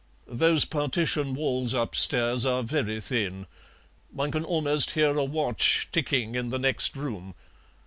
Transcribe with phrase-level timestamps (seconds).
[0.25, 3.45] Those partition walls upstairs are very thin;
[4.09, 7.35] one can almost hear a watch ticking in the next room."